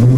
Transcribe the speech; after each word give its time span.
Salut 0.00 0.08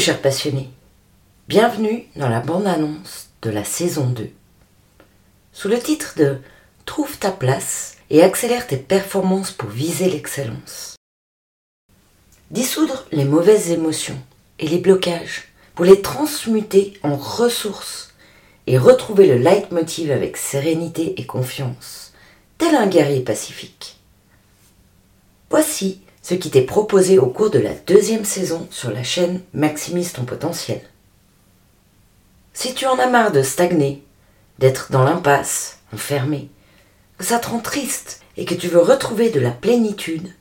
chers 0.00 0.20
passionnés, 0.20 0.70
bienvenue 1.46 2.06
dans 2.16 2.28
la 2.28 2.40
bande-annonce 2.40 3.28
de 3.42 3.50
la 3.50 3.62
saison 3.62 4.08
2. 4.08 4.28
Sous 5.52 5.68
le 5.68 5.78
titre 5.78 6.14
de 6.16 6.38
Trouve 6.84 7.16
ta 7.18 7.30
place 7.30 7.96
et 8.10 8.24
accélère 8.24 8.66
tes 8.66 8.76
performances 8.76 9.52
pour 9.52 9.68
viser 9.68 10.10
l'excellence. 10.10 10.96
Dissoudre 12.50 13.06
les 13.12 13.24
mauvaises 13.24 13.70
émotions 13.70 14.18
et 14.58 14.66
les 14.66 14.78
blocages 14.78 15.44
pour 15.76 15.84
les 15.84 16.00
transmuter 16.00 16.98
en 17.02 17.16
ressources 17.16 18.14
et 18.66 18.78
retrouver 18.78 19.26
le 19.26 19.36
leitmotiv 19.36 20.10
avec 20.10 20.38
sérénité 20.38 21.20
et 21.20 21.26
confiance, 21.26 22.14
tel 22.58 22.74
un 22.74 22.86
guerrier 22.86 23.20
pacifique. 23.20 23.98
Voici 25.50 26.00
ce 26.22 26.34
qui 26.34 26.50
t'est 26.50 26.62
proposé 26.62 27.18
au 27.18 27.26
cours 27.26 27.50
de 27.50 27.58
la 27.58 27.74
deuxième 27.86 28.24
saison 28.24 28.66
sur 28.70 28.90
la 28.90 29.04
chaîne 29.04 29.42
Maximise 29.52 30.14
ton 30.14 30.24
potentiel. 30.24 30.80
Si 32.54 32.74
tu 32.74 32.86
en 32.86 32.98
as 32.98 33.06
marre 33.06 33.30
de 33.30 33.42
stagner, 33.42 34.02
d'être 34.58 34.90
dans 34.90 35.04
l'impasse, 35.04 35.78
enfermé, 35.92 36.48
que 37.18 37.24
ça 37.24 37.38
te 37.38 37.48
rend 37.48 37.60
triste 37.60 38.22
et 38.38 38.46
que 38.46 38.54
tu 38.54 38.68
veux 38.68 38.80
retrouver 38.80 39.28
de 39.28 39.40
la 39.40 39.50
plénitude, 39.50 40.32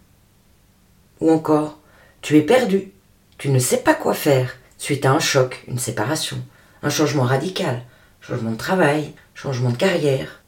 ou 1.20 1.30
encore 1.30 1.78
tu 2.22 2.38
es 2.38 2.42
perdu, 2.42 2.94
tu 3.38 3.50
ne 3.50 3.60
sais 3.60 3.78
pas 3.78 3.94
quoi 3.94 4.14
faire 4.14 4.56
suite 4.86 5.08
à 5.08 5.14
un 5.14 5.20
choc, 5.20 5.64
une 5.68 5.80
séparation, 5.80 6.38
un 6.84 6.92
changement 6.92 7.24
radical, 7.24 7.82
changement 8.22 8.52
de 8.52 8.56
travail, 8.56 9.14
changement 9.34 9.72
de 9.72 9.78
carrière, 9.78 10.44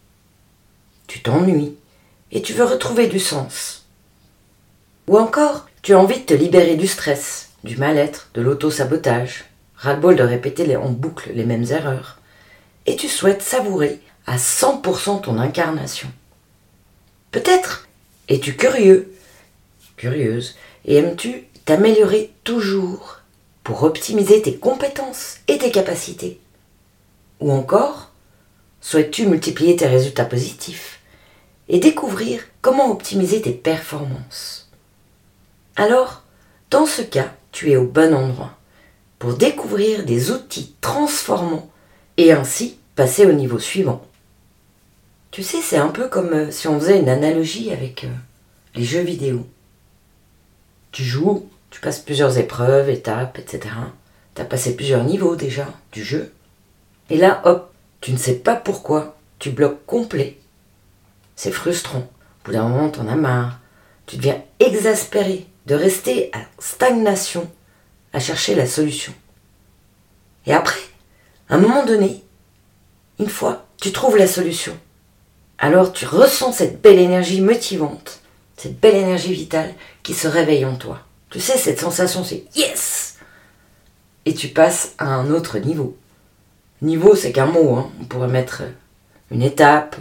tu 1.07 1.23
t'ennuies 1.23 1.75
et 2.31 2.43
tu 2.43 2.53
veux 2.53 2.63
retrouver 2.63 3.07
du 3.07 3.19
sens. 3.19 3.87
Ou 5.07 5.17
encore, 5.17 5.67
tu 5.81 5.95
as 5.95 5.99
envie 5.99 6.19
de 6.19 6.25
te 6.25 6.35
libérer 6.35 6.75
du 6.75 6.85
stress, 6.85 7.49
du 7.63 7.77
mal-être, 7.77 8.29
de 8.35 8.43
l'auto-sabotage, 8.43 9.45
ras-le-bol 9.75 10.15
de 10.15 10.21
répéter 10.21 10.75
en 10.75 10.89
boucle 10.89 11.31
les 11.33 11.45
mêmes 11.45 11.65
erreurs, 11.71 12.19
et 12.85 12.95
tu 12.95 13.07
souhaites 13.07 13.41
savourer 13.41 14.01
à 14.27 14.37
100% 14.37 15.21
ton 15.21 15.39
incarnation. 15.39 16.11
Peut-être 17.31 17.87
es-tu 18.29 18.55
curieux, 18.55 19.11
curieuse, 19.95 20.55
et 20.85 20.97
aimes-tu 20.97 21.45
t'améliorer 21.65 22.31
toujours? 22.43 23.17
Pour 23.67 23.83
optimiser 23.83 24.41
tes 24.41 24.55
compétences 24.55 25.39
et 25.49 25.57
tes 25.57 25.71
capacités 25.71 26.39
Ou 27.41 27.51
encore, 27.51 28.13
souhaites-tu 28.79 29.27
multiplier 29.27 29.75
tes 29.75 29.87
résultats 29.87 30.23
positifs 30.23 31.01
et 31.67 31.79
découvrir 31.79 32.43
comment 32.61 32.89
optimiser 32.89 33.41
tes 33.41 33.51
performances? 33.51 34.71
Alors, 35.75 36.23
dans 36.69 36.85
ce 36.85 37.01
cas, 37.01 37.33
tu 37.51 37.69
es 37.69 37.75
au 37.75 37.83
bon 37.83 38.13
endroit 38.13 38.57
pour 39.19 39.33
découvrir 39.33 40.05
des 40.05 40.31
outils 40.31 40.73
transformants 40.79 41.69
et 42.15 42.31
ainsi 42.31 42.77
passer 42.95 43.25
au 43.25 43.33
niveau 43.33 43.59
suivant. 43.59 44.01
Tu 45.29 45.43
sais, 45.43 45.59
c'est 45.61 45.75
un 45.75 45.89
peu 45.89 46.07
comme 46.07 46.31
euh, 46.31 46.51
si 46.51 46.69
on 46.69 46.79
faisait 46.79 47.01
une 47.01 47.09
analogie 47.09 47.73
avec 47.73 48.05
euh, 48.05 48.15
les 48.75 48.85
jeux 48.85 49.01
vidéo. 49.01 49.45
Tu 50.93 51.03
joues, 51.03 51.49
tu 51.69 51.81
passes 51.81 51.99
plusieurs 51.99 52.37
épreuves, 52.37 52.89
étapes, 52.89 53.39
etc. 53.39 53.75
Tu 54.35 54.41
as 54.41 54.45
passé 54.45 54.75
plusieurs 54.75 55.03
niveaux 55.03 55.35
déjà 55.35 55.67
du 55.91 56.03
jeu. 56.03 56.33
Et 57.09 57.17
là, 57.17 57.41
hop, 57.45 57.71
tu 58.01 58.11
ne 58.11 58.17
sais 58.17 58.35
pas 58.35 58.55
pourquoi, 58.55 59.17
tu 59.39 59.51
bloques 59.51 59.85
complet. 59.85 60.37
C'est 61.35 61.51
frustrant. 61.51 61.99
Au 61.99 62.45
bout 62.45 62.51
d'un 62.53 62.67
moment, 62.67 62.89
t'en 62.89 63.07
as 63.07 63.15
marre. 63.15 63.59
Tu 64.05 64.17
deviens 64.17 64.41
exaspéré 64.59 65.47
de 65.65 65.75
rester 65.75 66.31
à 66.33 66.39
stagnation 66.59 67.49
à 68.13 68.19
chercher 68.19 68.55
la 68.55 68.65
solution. 68.65 69.13
Et 70.45 70.53
après, 70.53 70.79
à 71.49 71.55
un 71.55 71.59
moment 71.59 71.85
donné, 71.85 72.23
une 73.19 73.29
fois, 73.29 73.65
tu 73.79 73.91
trouves 73.91 74.17
la 74.17 74.27
solution. 74.27 74.77
Alors 75.59 75.91
tu 75.91 76.05
ressens 76.05 76.53
cette 76.53 76.81
belle 76.81 76.99
énergie 76.99 77.41
motivante, 77.41 78.21
cette 78.55 78.79
belle 78.79 78.95
énergie 78.95 79.33
vitale 79.33 79.73
qui 80.03 80.13
se 80.13 80.27
réveille 80.27 80.65
en 80.65 80.75
toi. 80.75 81.01
Tu 81.29 81.39
sais, 81.39 81.57
cette 81.57 81.79
sensation, 81.79 82.23
c'est 82.23 82.45
yes 82.55 83.17
Et 84.25 84.33
tu 84.33 84.49
passes 84.49 84.93
à 84.97 85.07
un 85.07 85.29
autre 85.31 85.59
niveau. 85.59 85.97
Niveau, 86.81 87.15
c'est 87.15 87.31
qu'un 87.31 87.47
mot, 87.47 87.75
hein. 87.75 87.91
on 87.99 88.05
pourrait 88.05 88.27
mettre 88.27 88.63
une 89.31 89.41
étape, 89.41 89.97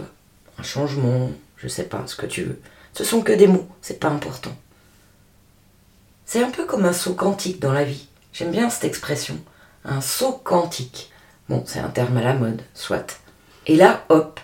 un 0.57 0.63
changement, 0.63 1.31
je 1.57 1.67
sais 1.67 1.83
pas, 1.83 2.03
ce 2.05 2.15
que 2.15 2.25
tu 2.25 2.43
veux. 2.43 2.61
Ce 2.93 3.03
sont 3.03 3.21
que 3.21 3.33
des 3.33 3.47
mots, 3.47 3.67
c'est 3.81 3.99
pas 3.99 4.09
important. 4.09 4.55
C'est 6.25 6.43
un 6.43 6.51
peu 6.51 6.65
comme 6.65 6.85
un 6.85 6.93
saut 6.93 7.13
quantique 7.13 7.59
dans 7.59 7.73
la 7.73 7.83
vie. 7.83 8.07
J'aime 8.33 8.51
bien 8.51 8.69
cette 8.69 8.83
expression. 8.83 9.39
Un 9.83 10.01
saut 10.01 10.41
quantique. 10.43 11.11
Bon, 11.49 11.63
c'est 11.65 11.79
un 11.79 11.89
terme 11.89 12.17
à 12.17 12.23
la 12.23 12.33
mode, 12.33 12.61
soit. 12.73 13.19
Et 13.65 13.75
là, 13.75 14.05
hop, 14.09 14.39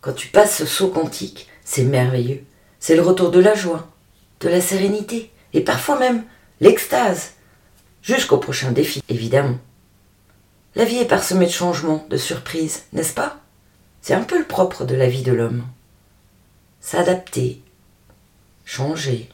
quand 0.00 0.12
tu 0.12 0.28
passes 0.28 0.56
ce 0.58 0.66
saut 0.66 0.88
quantique, 0.88 1.48
c'est 1.64 1.84
merveilleux. 1.84 2.44
C'est 2.78 2.96
le 2.96 3.02
retour 3.02 3.30
de 3.30 3.40
la 3.40 3.54
joie, 3.54 3.88
de 4.40 4.48
la 4.48 4.60
sérénité, 4.60 5.31
et 5.54 5.60
parfois 5.60 5.98
même 5.98 6.24
l'extase. 6.60 7.32
Jusqu'au 8.02 8.38
prochain 8.38 8.72
défi, 8.72 9.02
évidemment. 9.08 9.58
La 10.74 10.84
vie 10.84 10.98
est 10.98 11.06
parsemée 11.06 11.46
de 11.46 11.50
changements, 11.50 12.06
de 12.08 12.16
surprises, 12.16 12.84
n'est-ce 12.92 13.14
pas? 13.14 13.38
C'est 14.00 14.14
un 14.14 14.22
peu 14.22 14.38
le 14.38 14.46
propre 14.46 14.84
de 14.84 14.94
la 14.94 15.06
vie 15.06 15.22
de 15.22 15.32
l'homme. 15.32 15.64
S'adapter, 16.80 17.62
changer. 18.64 19.28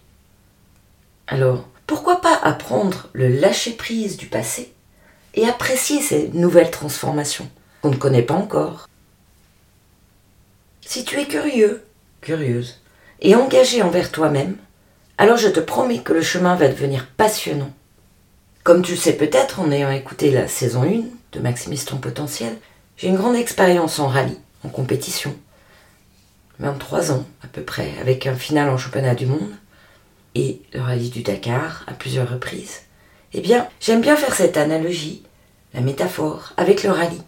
Alors, 1.26 1.66
pourquoi 1.86 2.20
pas 2.20 2.38
apprendre 2.42 3.08
le 3.14 3.28
lâcher-prise 3.28 4.18
du 4.18 4.26
passé 4.26 4.72
et 5.34 5.46
apprécier 5.46 6.02
ces 6.02 6.28
nouvelles 6.28 6.70
transformations 6.70 7.48
qu'on 7.80 7.90
ne 7.90 7.96
connaît 7.96 8.22
pas 8.22 8.34
encore? 8.34 8.88
Si 10.82 11.04
tu 11.04 11.18
es 11.20 11.26
curieux, 11.26 11.84
curieuse, 12.20 12.80
et 13.20 13.34
engagé 13.34 13.82
envers 13.82 14.12
toi-même, 14.12 14.56
alors 15.18 15.36
je 15.36 15.48
te 15.48 15.60
promets 15.60 15.98
que 15.98 16.12
le 16.12 16.22
chemin 16.22 16.54
va 16.54 16.68
devenir 16.68 17.06
passionnant. 17.16 17.72
Comme 18.62 18.82
tu 18.82 18.92
le 18.92 18.98
sais 18.98 19.14
peut-être 19.14 19.60
en 19.60 19.70
ayant 19.70 19.90
écouté 19.90 20.30
la 20.30 20.46
saison 20.46 20.84
1 20.84 21.02
de 21.32 21.40
Maximise 21.40 21.84
ton 21.84 21.96
potentiel, 21.96 22.56
j'ai 22.96 23.08
une 23.08 23.16
grande 23.16 23.36
expérience 23.36 23.98
en 23.98 24.06
rallye, 24.06 24.38
en 24.64 24.68
compétition. 24.68 25.34
23 26.60 27.12
ans 27.12 27.26
à 27.42 27.48
peu 27.48 27.62
près, 27.62 27.92
avec 28.00 28.26
un 28.26 28.34
final 28.34 28.68
en 28.70 28.78
championnat 28.78 29.14
du 29.14 29.26
monde 29.26 29.52
et 30.34 30.62
le 30.72 30.80
rallye 30.80 31.10
du 31.10 31.22
Dakar 31.22 31.84
à 31.86 31.92
plusieurs 31.92 32.30
reprises, 32.30 32.82
eh 33.32 33.40
bien, 33.40 33.68
j'aime 33.80 34.00
bien 34.00 34.16
faire 34.16 34.34
cette 34.34 34.56
analogie, 34.56 35.22
la 35.74 35.80
métaphore, 35.80 36.52
avec 36.56 36.82
le 36.82 36.90
rallye. 36.90 37.22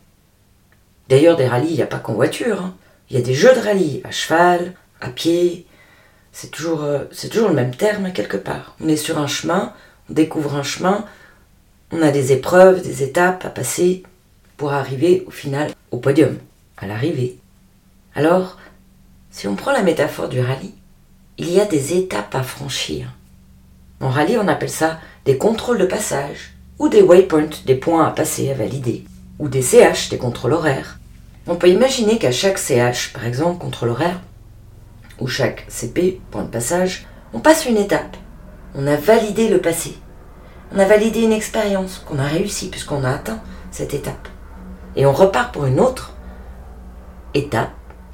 D'ailleurs, 1.08 1.36
des 1.36 1.48
rallyes, 1.48 1.70
il 1.70 1.76
n'y 1.76 1.82
a 1.82 1.86
pas 1.86 1.98
qu'en 1.98 2.14
voiture. 2.14 2.62
Hein. 2.62 2.74
Il 3.10 3.16
y 3.16 3.18
a 3.18 3.24
des 3.24 3.34
jeux 3.34 3.54
de 3.54 3.60
rallye 3.60 4.00
à 4.04 4.12
cheval, 4.12 4.74
à 5.00 5.08
pied. 5.08 5.66
C'est 6.32 6.50
toujours, 6.50 6.84
euh, 6.84 7.04
c'est 7.12 7.28
toujours 7.28 7.48
le 7.48 7.54
même 7.54 7.74
terme 7.74 8.12
quelque 8.12 8.36
part. 8.36 8.76
On 8.80 8.88
est 8.88 8.96
sur 8.96 9.18
un 9.18 9.26
chemin, 9.26 9.72
on 10.08 10.14
découvre 10.14 10.54
un 10.54 10.62
chemin, 10.62 11.04
on 11.92 12.02
a 12.02 12.10
des 12.10 12.32
épreuves, 12.32 12.82
des 12.82 13.02
étapes 13.02 13.44
à 13.44 13.50
passer 13.50 14.04
pour 14.56 14.72
arriver 14.72 15.24
au 15.26 15.30
final 15.30 15.72
au 15.90 15.98
podium, 15.98 16.38
à 16.76 16.86
l'arrivée. 16.86 17.38
Alors, 18.14 18.58
si 19.30 19.48
on 19.48 19.56
prend 19.56 19.72
la 19.72 19.82
métaphore 19.82 20.28
du 20.28 20.40
rallye, 20.40 20.74
il 21.38 21.50
y 21.50 21.60
a 21.60 21.64
des 21.64 21.96
étapes 21.96 22.34
à 22.34 22.42
franchir. 22.42 23.08
En 24.00 24.08
rallye, 24.08 24.38
on 24.38 24.48
appelle 24.48 24.70
ça 24.70 25.00
des 25.24 25.36
contrôles 25.38 25.78
de 25.78 25.86
passage, 25.86 26.54
ou 26.78 26.88
des 26.88 27.02
waypoints, 27.02 27.62
des 27.66 27.74
points 27.74 28.06
à 28.06 28.10
passer, 28.10 28.50
à 28.50 28.54
valider, 28.54 29.04
ou 29.38 29.48
des 29.48 29.62
CH, 29.62 30.08
des 30.08 30.18
contrôles 30.18 30.54
horaires. 30.54 30.98
On 31.46 31.56
peut 31.56 31.68
imaginer 31.68 32.18
qu'à 32.18 32.32
chaque 32.32 32.58
CH, 32.58 33.12
par 33.12 33.26
exemple, 33.26 33.58
contrôle 33.58 33.90
horaire, 33.90 34.20
ou 35.20 35.26
chaque 35.26 35.64
CP, 35.68 36.20
point 36.30 36.42
de 36.42 36.48
passage, 36.48 37.06
on 37.32 37.40
passe 37.40 37.66
une 37.66 37.76
étape. 37.76 38.16
On 38.74 38.86
a 38.86 38.96
validé 38.96 39.48
le 39.48 39.60
passé. 39.60 39.96
On 40.74 40.78
a 40.78 40.84
validé 40.84 41.20
une 41.22 41.32
expérience 41.32 42.02
qu'on 42.06 42.18
a 42.18 42.26
réussi 42.26 42.68
puisqu'on 42.68 43.04
a 43.04 43.10
atteint 43.10 43.40
cette 43.70 43.94
étape. 43.94 44.28
Et 44.96 45.06
on 45.06 45.12
repart 45.12 45.52
pour 45.52 45.66
une 45.66 45.80
autre 45.80 46.14
étape 47.34 47.70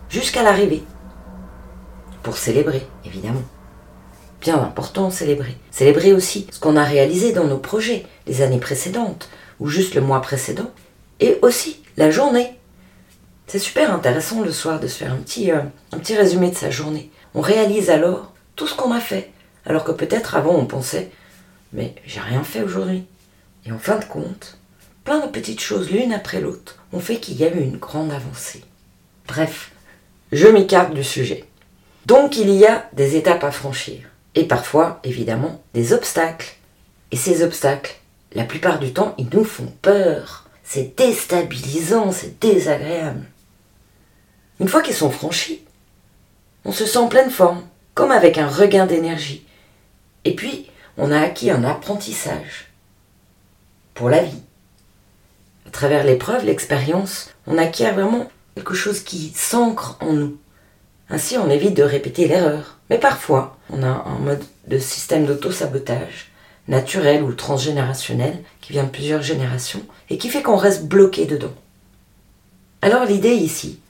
jusqu'à 0.08 0.42
l'arrivée 0.42 0.82
pour 2.22 2.36
célébrer, 2.36 2.84
évidemment. 3.04 3.42
Bien 4.40 4.60
important, 4.60 5.10
célébrer. 5.10 5.56
Célébrer 5.70 6.12
aussi 6.12 6.46
ce 6.50 6.58
qu'on 6.58 6.76
a 6.76 6.82
réalisé 6.82 7.32
dans 7.32 7.44
nos 7.44 7.58
projets 7.58 8.04
les 8.26 8.42
années 8.42 8.58
précédentes, 8.58 9.28
ou 9.60 9.68
juste 9.68 9.94
le 9.94 10.00
mois 10.00 10.20
précédent, 10.20 10.70
et 11.20 11.38
aussi 11.42 11.82
la 11.96 12.10
journée. 12.10 12.58
C'est 13.46 13.58
super 13.58 13.94
intéressant 13.94 14.42
le 14.42 14.52
soir 14.52 14.80
de 14.80 14.86
se 14.86 14.98
faire 14.98 15.12
un 15.12 15.18
petit, 15.18 15.52
euh, 15.52 15.60
un 15.92 15.98
petit 15.98 16.16
résumé 16.16 16.50
de 16.50 16.56
sa 16.56 16.70
journée. 16.70 17.10
On 17.34 17.40
réalise 17.40 17.90
alors 17.90 18.32
tout 18.56 18.66
ce 18.66 18.74
qu'on 18.74 18.92
a 18.92 19.00
fait, 19.00 19.30
alors 19.64 19.84
que 19.84 19.92
peut-être 19.92 20.34
avant 20.34 20.54
on 20.54 20.66
pensait 20.66 21.10
mais 21.72 21.94
j'ai 22.06 22.20
rien 22.20 22.42
fait 22.42 22.62
aujourd'hui. 22.62 23.04
Et 23.64 23.72
en 23.72 23.78
fin 23.78 23.98
de 23.98 24.04
compte, 24.04 24.58
plein 25.04 25.20
de 25.20 25.30
petites 25.30 25.60
choses 25.60 25.90
l'une 25.90 26.12
après 26.12 26.40
l'autre 26.40 26.82
ont 26.92 27.00
fait 27.00 27.18
qu'il 27.18 27.36
y 27.36 27.44
a 27.44 27.52
eu 27.52 27.60
une 27.60 27.76
grande 27.76 28.12
avancée. 28.12 28.62
Bref, 29.26 29.72
je 30.32 30.46
m'écarte 30.46 30.94
du 30.94 31.04
sujet. 31.04 31.44
Donc 32.06 32.36
il 32.36 32.50
y 32.50 32.66
a 32.66 32.88
des 32.92 33.16
étapes 33.16 33.44
à 33.44 33.50
franchir. 33.50 34.08
Et 34.34 34.44
parfois, 34.44 35.00
évidemment, 35.02 35.62
des 35.74 35.92
obstacles. 35.92 36.56
Et 37.10 37.16
ces 37.16 37.42
obstacles, 37.42 37.96
la 38.34 38.44
plupart 38.44 38.78
du 38.78 38.92
temps, 38.92 39.14
ils 39.18 39.28
nous 39.32 39.44
font 39.44 39.72
peur. 39.82 40.48
C'est 40.62 40.96
déstabilisant, 40.96 42.12
c'est 42.12 42.38
désagréable. 42.40 43.24
Une 44.60 44.68
fois 44.68 44.82
qu'ils 44.82 44.94
sont 44.94 45.10
franchis, 45.10 45.62
on 46.64 46.72
se 46.72 46.86
sent 46.86 46.98
en 46.98 47.08
pleine 47.08 47.30
forme, 47.30 47.62
comme 47.94 48.10
avec 48.10 48.38
un 48.38 48.48
regain 48.48 48.86
d'énergie. 48.86 49.46
Et 50.24 50.34
puis, 50.34 50.70
on 50.96 51.12
a 51.12 51.20
acquis 51.20 51.50
un 51.50 51.64
apprentissage 51.64 52.72
pour 53.94 54.08
la 54.08 54.22
vie. 54.22 54.42
À 55.66 55.70
travers 55.70 56.04
l'épreuve, 56.04 56.44
l'expérience, 56.44 57.30
on 57.46 57.58
acquiert 57.58 57.94
vraiment 57.94 58.28
quelque 58.54 58.74
chose 58.74 59.00
qui 59.00 59.32
s'ancre 59.34 59.98
en 60.00 60.12
nous. 60.12 60.38
Ainsi, 61.10 61.36
on 61.38 61.50
évite 61.50 61.74
de 61.74 61.82
répéter 61.82 62.26
l'erreur. 62.26 62.78
Mais 62.90 62.98
parfois, 62.98 63.58
on 63.70 63.82
a 63.82 63.86
un 63.88 64.18
mode 64.18 64.44
de 64.68 64.78
système 64.78 65.26
d'auto-sabotage, 65.26 66.30
naturel 66.68 67.22
ou 67.22 67.32
transgénérationnel, 67.32 68.42
qui 68.60 68.72
vient 68.72 68.84
de 68.84 68.90
plusieurs 68.90 69.22
générations, 69.22 69.82
et 70.08 70.18
qui 70.18 70.28
fait 70.28 70.42
qu'on 70.42 70.56
reste 70.56 70.86
bloqué 70.86 71.26
dedans. 71.26 71.54
Alors 72.82 73.04
l'idée 73.04 73.34
ici, 73.34 73.80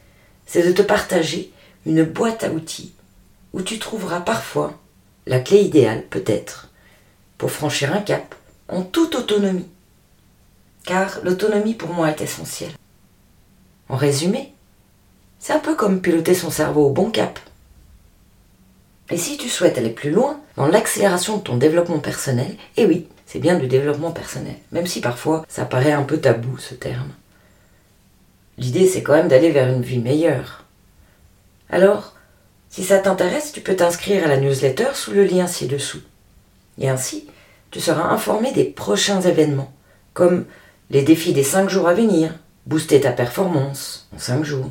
c'est 0.46 0.66
de 0.66 0.72
te 0.72 0.82
partager 0.82 1.52
une 1.84 2.04
boîte 2.04 2.44
à 2.44 2.50
outils 2.50 2.92
où 3.52 3.62
tu 3.62 3.78
trouveras 3.78 4.20
parfois 4.20 4.78
la 5.26 5.40
clé 5.40 5.58
idéale, 5.60 6.04
peut-être, 6.08 6.70
pour 7.38 7.50
franchir 7.50 7.92
un 7.92 8.00
cap 8.00 8.34
en 8.68 8.82
toute 8.82 9.14
autonomie. 9.14 9.68
Car 10.84 11.20
l'autonomie 11.24 11.74
pour 11.74 11.90
moi 11.90 12.10
est 12.10 12.20
essentielle. 12.20 12.72
En 13.88 13.96
résumé, 13.96 14.52
c'est 15.38 15.52
un 15.52 15.58
peu 15.58 15.74
comme 15.74 16.00
piloter 16.00 16.34
son 16.34 16.50
cerveau 16.50 16.86
au 16.86 16.90
bon 16.90 17.10
cap. 17.10 17.38
Et 19.10 19.16
si 19.16 19.36
tu 19.36 19.48
souhaites 19.48 19.78
aller 19.78 19.90
plus 19.90 20.10
loin 20.10 20.40
dans 20.56 20.66
l'accélération 20.66 21.36
de 21.36 21.42
ton 21.42 21.56
développement 21.56 22.00
personnel, 22.00 22.56
eh 22.76 22.86
oui, 22.86 23.06
c'est 23.26 23.38
bien 23.38 23.58
du 23.58 23.68
développement 23.68 24.10
personnel, 24.10 24.56
même 24.72 24.86
si 24.86 25.00
parfois 25.00 25.44
ça 25.48 25.64
paraît 25.64 25.92
un 25.92 26.02
peu 26.02 26.18
tabou 26.18 26.58
ce 26.58 26.74
terme. 26.74 27.10
L'idée 28.58 28.86
c'est 28.86 29.02
quand 29.02 29.14
même 29.14 29.28
d'aller 29.28 29.50
vers 29.50 29.68
une 29.68 29.82
vie 29.82 29.98
meilleure. 29.98 30.64
Alors, 31.70 32.14
si 32.68 32.84
ça 32.84 32.98
t'intéresse, 32.98 33.52
tu 33.52 33.60
peux 33.60 33.76
t'inscrire 33.76 34.24
à 34.24 34.28
la 34.28 34.36
newsletter 34.36 34.88
sous 34.94 35.12
le 35.12 35.24
lien 35.24 35.46
ci-dessous. 35.46 36.02
Et 36.78 36.88
ainsi, 36.88 37.26
tu 37.70 37.80
seras 37.80 38.10
informé 38.10 38.52
des 38.52 38.64
prochains 38.64 39.20
événements, 39.20 39.72
comme 40.14 40.46
les 40.90 41.02
défis 41.02 41.32
des 41.32 41.42
5 41.42 41.68
jours 41.68 41.88
à 41.88 41.94
venir, 41.94 42.34
booster 42.66 43.00
ta 43.00 43.12
performance 43.12 44.08
en 44.14 44.18
5 44.18 44.44
jours, 44.44 44.70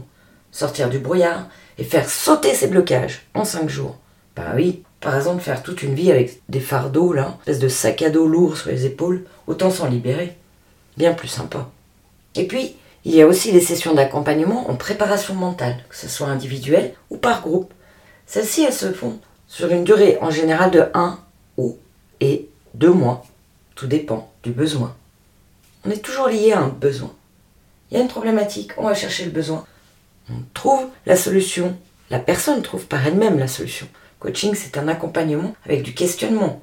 sortir 0.51 0.89
du 0.89 0.99
brouillard 0.99 1.47
et 1.77 1.83
faire 1.83 2.09
sauter 2.09 2.53
ces 2.53 2.67
blocages 2.67 3.25
en 3.33 3.43
5 3.43 3.69
jours. 3.69 3.97
Bah 4.35 4.53
oui, 4.55 4.83
par 4.99 5.15
exemple, 5.15 5.43
faire 5.43 5.63
toute 5.63 5.83
une 5.83 5.95
vie 5.95 6.11
avec 6.11 6.41
des 6.49 6.59
fardeaux, 6.59 7.13
là, 7.13 7.37
espèce 7.39 7.59
de 7.59 7.67
sac 7.67 8.01
à 8.01 8.09
dos 8.09 8.27
lourd 8.27 8.57
sur 8.57 8.71
les 8.71 8.85
épaules, 8.85 9.25
autant 9.47 9.69
s'en 9.69 9.87
libérer. 9.87 10.35
Bien 10.97 11.13
plus 11.13 11.27
sympa. 11.27 11.69
Et 12.35 12.47
puis, 12.47 12.75
il 13.05 13.15
y 13.15 13.21
a 13.21 13.27
aussi 13.27 13.51
les 13.51 13.61
sessions 13.61 13.93
d'accompagnement 13.93 14.69
en 14.69 14.75
préparation 14.75 15.35
mentale, 15.35 15.83
que 15.89 15.95
ce 15.95 16.09
soit 16.09 16.27
individuel 16.27 16.93
ou 17.09 17.17
par 17.17 17.41
groupe. 17.41 17.73
Celles-ci, 18.25 18.63
elles 18.63 18.73
se 18.73 18.91
font 18.91 19.19
sur 19.47 19.71
une 19.71 19.83
durée 19.83 20.17
en 20.21 20.31
général 20.31 20.71
de 20.71 20.85
1 20.93 21.19
ou 21.57 21.77
et 22.19 22.49
2 22.73 22.89
mois. 22.91 23.25
Tout 23.75 23.87
dépend 23.87 24.31
du 24.43 24.51
besoin. 24.51 24.95
On 25.85 25.91
est 25.91 26.03
toujours 26.03 26.27
lié 26.27 26.53
à 26.53 26.59
un 26.59 26.69
besoin. 26.69 27.13
Il 27.89 27.97
y 27.97 27.99
a 27.99 28.03
une 28.03 28.09
problématique, 28.09 28.71
on 28.77 28.87
va 28.87 28.95
chercher 28.95 29.25
le 29.25 29.31
besoin 29.31 29.65
on 30.29 30.41
trouve 30.53 30.87
la 31.05 31.15
solution. 31.15 31.77
La 32.09 32.19
personne 32.19 32.61
trouve 32.61 32.85
par 32.85 33.05
elle-même 33.05 33.39
la 33.39 33.47
solution. 33.47 33.87
Coaching, 34.19 34.55
c'est 34.55 34.77
un 34.77 34.87
accompagnement 34.87 35.55
avec 35.65 35.83
du 35.83 35.93
questionnement. 35.93 36.61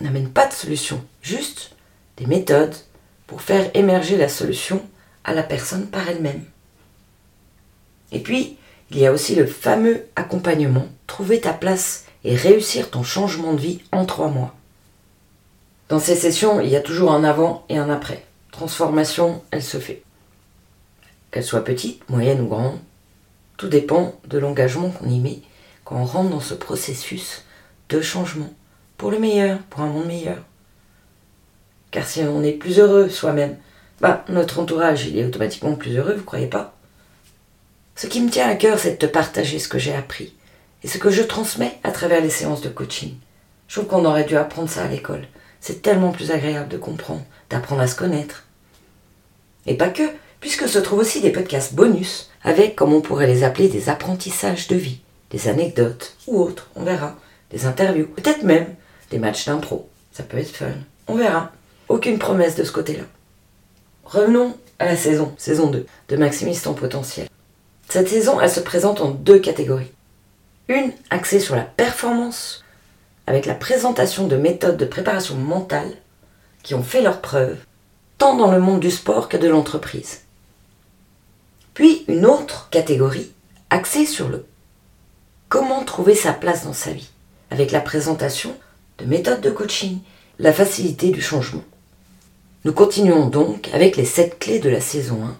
On 0.00 0.04
n'amène 0.04 0.30
pas 0.30 0.46
de 0.46 0.52
solution, 0.52 1.04
juste 1.20 1.72
des 2.16 2.26
méthodes 2.26 2.74
pour 3.26 3.42
faire 3.42 3.70
émerger 3.74 4.16
la 4.16 4.28
solution 4.28 4.82
à 5.24 5.34
la 5.34 5.42
personne 5.42 5.86
par 5.86 6.08
elle-même. 6.08 6.44
Et 8.10 8.20
puis, 8.20 8.56
il 8.90 8.98
y 8.98 9.06
a 9.06 9.12
aussi 9.12 9.34
le 9.34 9.46
fameux 9.46 10.04
accompagnement, 10.16 10.86
trouver 11.06 11.40
ta 11.40 11.52
place 11.52 12.04
et 12.24 12.34
réussir 12.34 12.90
ton 12.90 13.02
changement 13.02 13.54
de 13.54 13.60
vie 13.60 13.80
en 13.90 14.04
trois 14.04 14.28
mois. 14.28 14.54
Dans 15.88 15.98
ces 15.98 16.16
sessions, 16.16 16.60
il 16.60 16.68
y 16.68 16.76
a 16.76 16.80
toujours 16.80 17.12
un 17.12 17.24
avant 17.24 17.64
et 17.68 17.78
un 17.78 17.90
après. 17.90 18.24
Transformation, 18.50 19.42
elle 19.50 19.62
se 19.62 19.78
fait 19.78 20.02
qu'elle 21.32 21.42
soit 21.42 21.64
petite, 21.64 22.08
moyenne 22.08 22.42
ou 22.42 22.46
grande. 22.46 22.78
Tout 23.56 23.68
dépend 23.68 24.14
de 24.28 24.38
l'engagement 24.38 24.90
qu'on 24.90 25.08
y 25.08 25.18
met 25.18 25.40
quand 25.84 25.96
on 25.96 26.04
rentre 26.04 26.30
dans 26.30 26.40
ce 26.40 26.54
processus 26.54 27.44
de 27.88 28.00
changement, 28.00 28.52
pour 28.96 29.10
le 29.10 29.18
meilleur, 29.18 29.58
pour 29.70 29.80
un 29.80 29.88
monde 29.88 30.06
meilleur. 30.06 30.38
Car 31.90 32.06
si 32.06 32.20
on 32.20 32.42
est 32.42 32.52
plus 32.52 32.78
heureux 32.78 33.08
soi-même, 33.08 33.56
bah, 34.02 34.24
notre 34.28 34.58
entourage 34.58 35.06
il 35.06 35.16
est 35.16 35.24
automatiquement 35.24 35.74
plus 35.74 35.96
heureux, 35.96 36.14
vous 36.14 36.24
croyez 36.24 36.48
pas? 36.48 36.74
Ce 37.94 38.08
qui 38.08 38.20
me 38.20 38.30
tient 38.30 38.48
à 38.48 38.56
cœur, 38.56 38.78
c'est 38.78 38.92
de 38.92 39.06
te 39.06 39.06
partager 39.06 39.58
ce 39.58 39.68
que 39.68 39.78
j'ai 39.78 39.94
appris 39.94 40.34
et 40.82 40.88
ce 40.88 40.98
que 40.98 41.10
je 41.10 41.22
transmets 41.22 41.78
à 41.84 41.92
travers 41.92 42.20
les 42.20 42.30
séances 42.30 42.62
de 42.62 42.68
coaching. 42.68 43.14
Je 43.68 43.76
trouve 43.76 43.88
qu'on 43.88 44.04
aurait 44.04 44.24
dû 44.24 44.36
apprendre 44.36 44.68
ça 44.68 44.82
à 44.82 44.88
l'école. 44.88 45.24
C'est 45.60 45.82
tellement 45.82 46.10
plus 46.10 46.32
agréable 46.32 46.68
de 46.68 46.78
comprendre, 46.78 47.22
d'apprendre 47.48 47.82
à 47.82 47.86
se 47.86 47.94
connaître. 47.94 48.44
Et 49.66 49.76
pas 49.76 49.88
que, 49.88 50.02
puisque 50.40 50.68
se 50.68 50.80
trouvent 50.80 50.98
aussi 50.98 51.20
des 51.20 51.30
podcasts 51.30 51.74
bonus 51.74 52.28
avec, 52.42 52.74
comme 52.74 52.92
on 52.92 53.00
pourrait 53.00 53.28
les 53.28 53.44
appeler, 53.44 53.68
des 53.68 53.88
apprentissages 53.88 54.66
de 54.66 54.74
vie, 54.74 54.98
des 55.30 55.46
anecdotes 55.46 56.16
ou 56.26 56.40
autres, 56.42 56.68
on 56.74 56.82
verra, 56.82 57.16
des 57.52 57.66
interviews, 57.66 58.08
peut-être 58.08 58.42
même 58.42 58.74
des 59.12 59.18
matchs 59.20 59.46
d'impro. 59.46 59.88
Ça 60.10 60.24
peut 60.24 60.38
être 60.38 60.56
fun, 60.56 60.66
on 61.06 61.14
verra. 61.14 61.52
Aucune 61.88 62.18
promesse 62.18 62.56
de 62.56 62.64
ce 62.64 62.72
côté-là. 62.72 63.04
Revenons 64.12 64.54
à 64.78 64.84
la 64.84 64.96
saison, 64.96 65.32
saison 65.38 65.70
2, 65.70 65.86
de 66.10 66.16
Maximise 66.16 66.60
ton 66.60 66.74
potentiel. 66.74 67.30
Cette 67.88 68.10
saison, 68.10 68.38
elle 68.42 68.50
se 68.50 68.60
présente 68.60 69.00
en 69.00 69.10
deux 69.10 69.38
catégories. 69.38 69.90
Une 70.68 70.92
axée 71.08 71.40
sur 71.40 71.56
la 71.56 71.62
performance, 71.62 72.62
avec 73.26 73.46
la 73.46 73.54
présentation 73.54 74.26
de 74.26 74.36
méthodes 74.36 74.76
de 74.76 74.84
préparation 74.84 75.34
mentale 75.36 75.90
qui 76.62 76.74
ont 76.74 76.82
fait 76.82 77.00
leurs 77.00 77.22
preuves, 77.22 77.56
tant 78.18 78.36
dans 78.36 78.52
le 78.52 78.60
monde 78.60 78.80
du 78.80 78.90
sport 78.90 79.30
que 79.30 79.38
de 79.38 79.48
l'entreprise. 79.48 80.24
Puis 81.72 82.04
une 82.06 82.26
autre 82.26 82.68
catégorie 82.68 83.32
axée 83.70 84.04
sur 84.04 84.28
le 84.28 84.44
comment 85.48 85.84
trouver 85.84 86.14
sa 86.14 86.34
place 86.34 86.64
dans 86.64 86.74
sa 86.74 86.90
vie, 86.90 87.08
avec 87.50 87.70
la 87.70 87.80
présentation 87.80 88.54
de 88.98 89.06
méthodes 89.06 89.40
de 89.40 89.50
coaching, 89.50 90.00
la 90.38 90.52
facilité 90.52 91.12
du 91.12 91.22
changement. 91.22 91.64
Nous 92.64 92.72
continuons 92.72 93.26
donc 93.26 93.70
avec 93.72 93.96
les 93.96 94.04
sept 94.04 94.38
clés 94.38 94.60
de 94.60 94.70
la 94.70 94.80
saison 94.80 95.24
1 95.24 95.36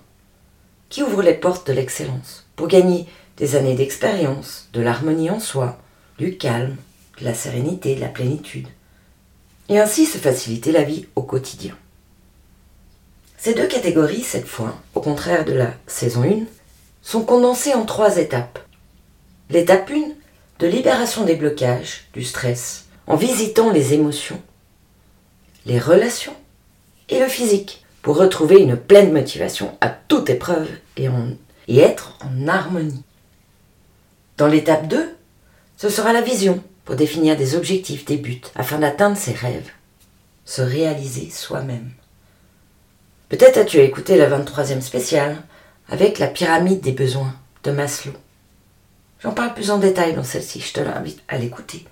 qui 0.89 1.05
ouvrent 1.05 1.23
les 1.23 1.35
portes 1.35 1.69
de 1.69 1.73
l'excellence 1.73 2.49
pour 2.57 2.67
gagner 2.67 3.07
des 3.37 3.55
années 3.55 3.77
d'expérience, 3.77 4.69
de 4.73 4.81
l'harmonie 4.81 5.31
en 5.31 5.39
soi, 5.39 5.79
du 6.19 6.37
calme, 6.37 6.77
de 7.21 7.25
la 7.25 7.33
sérénité, 7.33 7.95
de 7.95 8.01
la 8.01 8.09
plénitude, 8.09 8.67
et 9.69 9.79
ainsi 9.79 10.05
se 10.05 10.19
faciliter 10.19 10.73
la 10.73 10.83
vie 10.83 11.07
au 11.15 11.23
quotidien. 11.23 11.77
Ces 13.39 13.55
deux 13.55 13.69
catégories, 13.69 14.25
cette 14.25 14.49
fois, 14.49 14.77
au 14.97 15.01
contraire 15.01 15.45
de 15.45 15.53
la 15.53 15.75
saison 15.87 16.25
1, 16.25 16.45
sont 17.03 17.23
condensées 17.23 17.75
en 17.75 17.85
trois 17.85 18.17
étapes. 18.17 18.59
L'étape 19.49 19.89
1, 19.93 20.11
de 20.59 20.67
libération 20.67 21.25
des 21.25 21.37
blocages, 21.37 22.09
du 22.15 22.25
stress, 22.25 22.87
en 23.07 23.15
visitant 23.15 23.71
les 23.71 23.95
émotions, 23.95 24.43
les 25.67 25.79
relations 25.79 26.35
et 27.13 27.21
le 27.21 27.29
physique, 27.29 27.85
pour 28.01 28.17
retrouver 28.17 28.59
une 28.61 28.77
pleine 28.77 29.13
motivation 29.13 29.77
à 29.81 29.89
toute 29.89 30.31
épreuve 30.31 30.69
et, 30.97 31.09
et 31.69 31.79
être 31.79 32.19
en 32.25 32.49
harmonie. 32.49 33.05
Dans 34.39 34.49
l'étape 34.49 34.89
2, 34.89 35.15
ce 35.77 35.89
sera 35.89 36.13
la 36.13 36.23
vision, 36.23 36.63
pour 36.85 36.97
définir 36.97 37.37
des 37.37 37.55
objectifs, 37.55 38.05
des 38.05 38.17
buts, 38.17 38.41
afin 38.57 38.79
d'atteindre 38.79 39.17
ses 39.17 39.33
rêves, 39.33 39.71
se 40.45 40.63
réaliser 40.63 41.31
soi-même. 41.31 41.93
Peut-être 43.29 43.59
as-tu 43.59 43.79
écouté 43.79 44.17
la 44.17 44.29
23e 44.29 44.81
spéciale 44.81 45.37
avec 45.89 46.19
la 46.19 46.27
pyramide 46.27 46.81
des 46.81 46.93
besoins 46.93 47.35
de 47.65 47.71
Maslow. 47.71 48.13
J'en 49.21 49.33
parle 49.33 49.55
plus 49.55 49.71
en 49.71 49.79
détail 49.79 50.15
dans 50.15 50.25
celle-ci, 50.25 50.61
je 50.61 50.73
te 50.73 50.81
l'invite 50.81 51.23
à 51.29 51.39
l'écouter. 51.39 51.87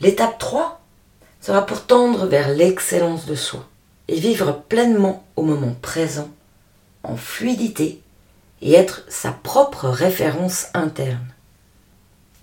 L'étape 0.00 0.38
3 0.38 0.77
sera 1.40 1.64
pour 1.64 1.86
tendre 1.86 2.26
vers 2.26 2.48
l'excellence 2.48 3.26
de 3.26 3.34
soi 3.34 3.66
et 4.08 4.18
vivre 4.18 4.62
pleinement 4.68 5.24
au 5.36 5.42
moment 5.42 5.74
présent, 5.80 6.28
en 7.02 7.16
fluidité 7.16 8.00
et 8.60 8.74
être 8.74 9.04
sa 9.08 9.32
propre 9.32 9.88
référence 9.88 10.66
interne. 10.74 11.34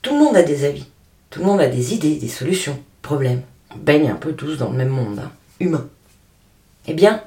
Tout 0.01 0.13
le 0.13 0.23
monde 0.23 0.37
a 0.37 0.43
des 0.43 0.63
avis, 0.63 0.85
tout 1.29 1.39
le 1.39 1.45
monde 1.45 1.61
a 1.61 1.67
des 1.67 1.93
idées, 1.93 2.15
des 2.15 2.29
solutions, 2.29 2.79
problèmes. 3.01 3.41
On 3.73 3.77
baigne 3.77 4.09
un 4.09 4.15
peu 4.15 4.33
tous 4.33 4.57
dans 4.57 4.69
le 4.69 4.77
même 4.77 4.89
monde, 4.89 5.19
hein, 5.19 5.31
humain. 5.59 5.87
Eh 6.87 6.93
bien, 6.93 7.21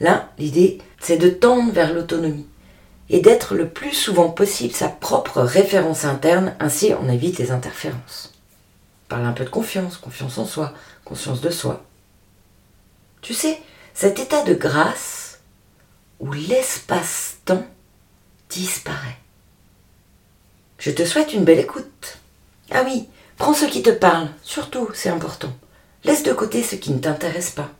Là, 0.00 0.28
l'idée, 0.38 0.78
c'est 1.00 1.16
de 1.16 1.30
tendre 1.30 1.72
vers 1.72 1.94
l'autonomie 1.94 2.46
et 3.08 3.20
d'être 3.20 3.54
le 3.54 3.68
plus 3.68 3.92
souvent 3.92 4.28
possible 4.28 4.74
sa 4.74 4.88
propre 4.88 5.40
référence 5.40 6.04
interne, 6.04 6.54
ainsi 6.60 6.92
on 7.00 7.08
évite 7.08 7.38
les 7.38 7.50
interférences. 7.50 8.34
Parle 9.08 9.24
un 9.24 9.32
peu 9.32 9.44
de 9.44 9.50
confiance, 9.50 9.96
confiance 9.98 10.38
en 10.38 10.46
soi, 10.46 10.72
conscience 11.04 11.40
de 11.40 11.50
soi. 11.50 11.84
Tu 13.22 13.34
sais, 13.34 13.60
cet 13.94 14.18
état 14.18 14.42
de 14.42 14.54
grâce 14.54 15.40
où 16.20 16.32
l'espace-temps 16.32 17.66
disparaît. 18.48 19.18
Je 20.78 20.90
te 20.90 21.04
souhaite 21.04 21.32
une 21.32 21.44
belle 21.44 21.58
écoute. 21.58 22.18
Ah 22.70 22.82
oui, 22.84 23.08
prends 23.38 23.54
ce 23.54 23.64
qui 23.66 23.82
te 23.82 23.90
parle, 23.90 24.28
surtout, 24.42 24.90
c'est 24.94 25.08
important. 25.08 25.52
Laisse 26.04 26.22
de 26.22 26.32
côté 26.32 26.62
ce 26.62 26.76
qui 26.76 26.92
ne 26.92 26.98
t'intéresse 26.98 27.50
pas. 27.50 27.70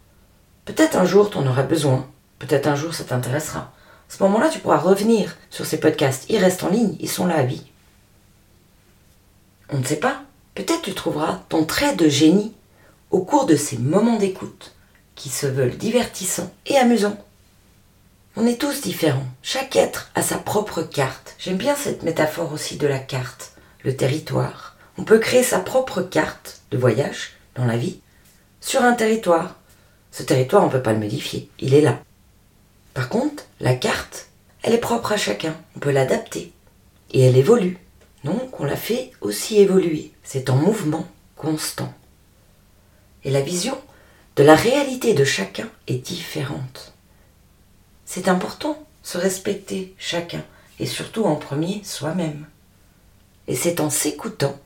Peut-être 0.64 0.96
un 0.96 1.04
jour 1.04 1.30
tu 1.30 1.38
en 1.38 1.46
auras 1.46 1.62
besoin, 1.62 2.08
peut-être 2.38 2.66
un 2.66 2.74
jour 2.74 2.94
ça 2.94 3.04
t'intéressera. 3.04 3.72
À 4.08 4.12
ce 4.12 4.22
moment-là, 4.22 4.48
tu 4.48 4.60
pourras 4.60 4.78
revenir 4.78 5.36
sur 5.50 5.66
ces 5.66 5.80
podcasts. 5.80 6.26
Ils 6.28 6.38
restent 6.38 6.62
en 6.62 6.70
ligne, 6.70 6.96
ils 7.00 7.10
sont 7.10 7.26
là 7.26 7.36
à 7.36 7.42
vie. 7.42 7.64
On 9.68 9.78
ne 9.78 9.84
sait 9.84 9.96
pas, 9.96 10.22
peut-être 10.56 10.82
tu 10.82 10.94
trouveras 10.94 11.42
ton 11.48 11.64
trait 11.64 11.94
de 11.94 12.08
génie 12.08 12.52
au 13.12 13.20
cours 13.20 13.46
de 13.46 13.54
ces 13.54 13.78
moments 13.78 14.18
d'écoute 14.18 14.74
qui 15.14 15.28
se 15.28 15.46
veulent 15.46 15.76
divertissants 15.76 16.52
et 16.66 16.76
amusants. 16.76 17.16
On 18.34 18.46
est 18.46 18.60
tous 18.60 18.80
différents, 18.80 19.26
chaque 19.42 19.76
être 19.76 20.10
a 20.16 20.22
sa 20.22 20.38
propre 20.38 20.82
carte. 20.82 21.36
J'aime 21.38 21.56
bien 21.56 21.76
cette 21.76 22.02
métaphore 22.02 22.52
aussi 22.52 22.76
de 22.76 22.88
la 22.88 22.98
carte, 22.98 23.52
le 23.84 23.96
territoire. 23.96 24.76
On 24.98 25.04
peut 25.04 25.20
créer 25.20 25.44
sa 25.44 25.60
propre 25.60 26.02
carte 26.02 26.62
de 26.72 26.76
voyage 26.76 27.34
dans 27.54 27.64
la 27.64 27.76
vie 27.76 28.00
sur 28.60 28.82
un 28.82 28.94
territoire 28.94 29.54
ce 30.16 30.22
territoire, 30.22 30.62
on 30.62 30.68
ne 30.68 30.72
peut 30.72 30.82
pas 30.82 30.94
le 30.94 30.98
modifier, 30.98 31.50
il 31.58 31.74
est 31.74 31.82
là. 31.82 31.98
Par 32.94 33.10
contre, 33.10 33.44
la 33.60 33.74
carte, 33.74 34.28
elle 34.62 34.72
est 34.72 34.78
propre 34.78 35.12
à 35.12 35.18
chacun, 35.18 35.54
on 35.76 35.78
peut 35.78 35.90
l'adapter. 35.90 36.52
Et 37.12 37.20
elle 37.20 37.36
évolue. 37.36 37.76
Donc 38.26 38.58
on 38.58 38.64
la 38.64 38.76
fait 38.76 39.12
aussi 39.20 39.58
évoluer. 39.60 40.10
C'est 40.24 40.50
en 40.50 40.56
mouvement 40.56 41.06
constant. 41.36 41.94
Et 43.22 43.30
la 43.30 43.40
vision 43.40 43.78
de 44.34 44.42
la 44.42 44.56
réalité 44.56 45.14
de 45.14 45.24
chacun 45.24 45.68
est 45.86 46.04
différente. 46.04 46.92
C'est 48.04 48.26
important, 48.26 48.84
se 49.04 49.16
respecter 49.16 49.94
chacun, 49.96 50.42
et 50.80 50.86
surtout 50.86 51.24
en 51.24 51.36
premier 51.36 51.82
soi-même. 51.84 52.46
Et 53.46 53.54
c'est 53.54 53.78
en 53.78 53.90
s'écoutant 53.90 54.58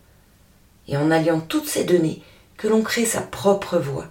et 0.88 0.96
en 0.96 1.10
alliant 1.10 1.40
toutes 1.40 1.68
ces 1.68 1.84
données 1.84 2.22
que 2.56 2.66
l'on 2.66 2.80
crée 2.80 3.04
sa 3.04 3.20
propre 3.20 3.76
voix 3.76 4.06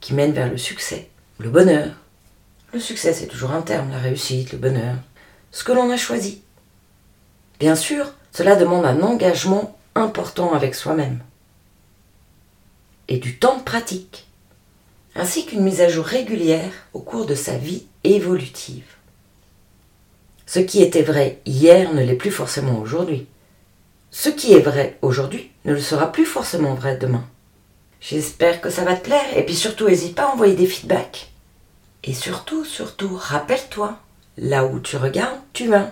qui 0.00 0.14
mène 0.14 0.32
vers 0.32 0.50
le 0.50 0.56
succès, 0.56 1.10
le 1.38 1.50
bonheur. 1.50 1.92
Le 2.72 2.80
succès, 2.80 3.12
c'est 3.12 3.26
toujours 3.26 3.50
un 3.50 3.62
terme, 3.62 3.90
la 3.90 3.98
réussite, 3.98 4.52
le 4.52 4.58
bonheur, 4.58 4.96
ce 5.50 5.64
que 5.64 5.72
l'on 5.72 5.90
a 5.90 5.98
choisi. 5.98 6.40
Bien 7.60 7.76
sûr, 7.76 8.14
cela 8.36 8.54
demande 8.54 8.84
un 8.84 9.00
engagement 9.00 9.78
important 9.94 10.52
avec 10.52 10.74
soi-même 10.74 11.20
et 13.08 13.16
du 13.16 13.38
temps 13.38 13.56
de 13.56 13.62
pratique, 13.62 14.26
ainsi 15.14 15.46
qu'une 15.46 15.62
mise 15.62 15.80
à 15.80 15.88
jour 15.88 16.04
régulière 16.04 16.70
au 16.92 17.00
cours 17.00 17.24
de 17.24 17.34
sa 17.34 17.56
vie 17.56 17.86
évolutive. 18.04 18.84
Ce 20.44 20.58
qui 20.58 20.82
était 20.82 21.00
vrai 21.00 21.40
hier 21.46 21.94
ne 21.94 22.02
l'est 22.02 22.14
plus 22.14 22.30
forcément 22.30 22.78
aujourd'hui. 22.78 23.26
Ce 24.10 24.28
qui 24.28 24.52
est 24.52 24.60
vrai 24.60 24.98
aujourd'hui 25.00 25.50
ne 25.64 25.72
le 25.72 25.80
sera 25.80 26.12
plus 26.12 26.26
forcément 26.26 26.74
vrai 26.74 26.98
demain. 26.98 27.24
J'espère 28.02 28.60
que 28.60 28.68
ça 28.68 28.84
va 28.84 28.96
te 28.96 29.04
plaire 29.04 29.34
et 29.34 29.46
puis 29.46 29.54
surtout 29.54 29.88
n'hésite 29.88 30.14
pas 30.14 30.28
à 30.28 30.34
envoyer 30.34 30.56
des 30.56 30.66
feedbacks. 30.66 31.32
Et 32.04 32.12
surtout, 32.12 32.66
surtout, 32.66 33.16
rappelle-toi, 33.18 33.98
là 34.36 34.66
où 34.66 34.78
tu 34.78 34.98
regardes, 34.98 35.40
tu 35.54 35.68
vas. 35.68 35.90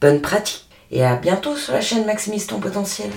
Bonne 0.00 0.20
pratique 0.20 0.65
et 0.90 1.04
à 1.04 1.16
bientôt 1.16 1.56
sur 1.56 1.72
la 1.72 1.80
chaîne 1.80 2.06
Maximise 2.06 2.46
ton 2.46 2.60
potentiel. 2.60 3.10